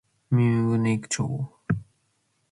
Mimbimbo 0.33 0.75
naic 0.83 1.03
cho 1.11 1.23